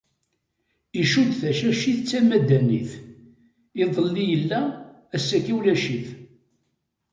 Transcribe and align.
Icudd 1.01 1.31
tacacit 1.39 1.99
d 2.03 2.05
tamadanit, 2.09 2.91
iḍelli 3.81 4.25
yella 4.31 4.61
ass-agi 5.15 5.53
ulac-it. 5.57 6.07